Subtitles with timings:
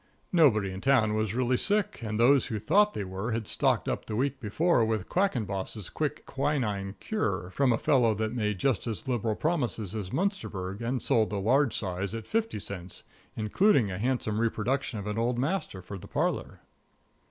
[0.31, 4.05] Nobody in town was really sick, and those who thought they were had stocked up
[4.07, 9.07] the week before with Quackenboss' Quick Quinine Kure from a fellow that made just as
[9.07, 13.03] liberal promises as Munsterberg and sold the large size at fifty cents,
[13.35, 16.61] including a handsome reproduction of an old master for the parlor.